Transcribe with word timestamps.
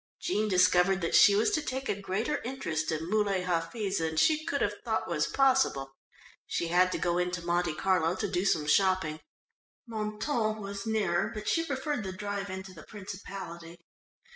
Jean 0.19 0.47
discovered 0.47 0.99
that 1.01 1.13
she 1.13 1.35
was 1.35 1.51
to 1.51 1.61
take 1.61 1.87
a 1.87 1.93
greater 2.01 2.41
interest 2.41 2.91
in 2.91 3.07
Muley 3.07 3.43
Hafiz 3.43 3.99
than 3.99 4.17
she 4.17 4.43
could 4.43 4.59
have 4.59 4.81
thought 4.83 5.07
was 5.07 5.27
possible. 5.27 5.91
She 6.47 6.69
had 6.69 6.91
to 6.93 6.97
go 6.97 7.19
into 7.19 7.45
Monte 7.45 7.75
Carlo 7.75 8.15
to 8.15 8.27
do 8.27 8.43
some 8.43 8.65
shopping. 8.65 9.19
Mentone 9.85 10.59
was 10.59 10.87
nearer, 10.87 11.29
but 11.31 11.47
she 11.47 11.63
preferred 11.63 12.03
the 12.03 12.13
drive 12.13 12.49
into 12.49 12.73
the 12.73 12.81
principality. 12.81 13.77